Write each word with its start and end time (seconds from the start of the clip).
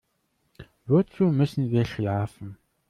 Wozu 0.87 1.25
müssen 1.25 1.69
wir 1.69 1.85
schlafen? 1.85 2.57